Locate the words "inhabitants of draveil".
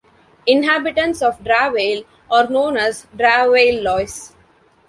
0.47-2.05